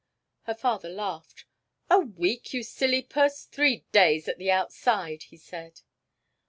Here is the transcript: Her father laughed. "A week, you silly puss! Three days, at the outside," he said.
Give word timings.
Her 0.45 0.55
father 0.55 0.89
laughed. 0.89 1.45
"A 1.91 1.99
week, 1.99 2.55
you 2.55 2.63
silly 2.63 3.03
puss! 3.03 3.45
Three 3.45 3.85
days, 3.91 4.27
at 4.27 4.39
the 4.39 4.49
outside," 4.49 5.21
he 5.29 5.37
said. 5.37 5.81